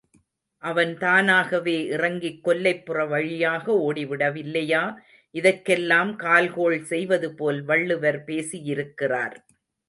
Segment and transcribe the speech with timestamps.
[0.63, 4.81] அவன் தானாகவே இறங்கிக் கொல்லைப்புற, வழியாக ஓடிவிடவில்லையா
[5.35, 9.37] இதற்கெல்லாம் கால்கோள் செய்வதுபோல வள்ளுவர் பேசியிருக்கிறார்.